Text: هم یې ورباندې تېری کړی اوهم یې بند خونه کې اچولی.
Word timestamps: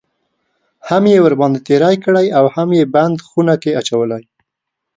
هم 0.89 1.03
یې 1.13 1.17
ورباندې 1.25 1.59
تېری 1.67 1.95
کړی 2.05 2.27
اوهم 2.39 2.69
یې 2.77 2.85
بند 2.95 3.17
خونه 3.27 3.55
کې 3.61 3.71
اچولی. 3.79 4.23